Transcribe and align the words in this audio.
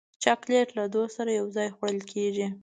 چاکلېټ 0.23 0.67
له 0.77 0.83
دوست 0.93 1.13
سره 1.17 1.31
یو 1.39 1.47
ځای 1.55 1.67
خوړل 1.75 1.99
کېږي. 2.11 2.47